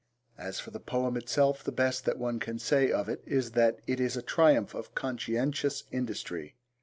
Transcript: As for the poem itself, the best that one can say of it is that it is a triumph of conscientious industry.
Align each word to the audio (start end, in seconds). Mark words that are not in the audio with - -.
As 0.39 0.59
for 0.59 0.71
the 0.71 0.79
poem 0.79 1.15
itself, 1.15 1.63
the 1.63 1.71
best 1.71 2.05
that 2.05 2.17
one 2.17 2.39
can 2.39 2.57
say 2.57 2.91
of 2.91 3.07
it 3.07 3.21
is 3.23 3.51
that 3.51 3.81
it 3.85 3.99
is 3.99 4.17
a 4.17 4.23
triumph 4.23 4.73
of 4.73 4.95
conscientious 4.95 5.83
industry. 5.91 6.55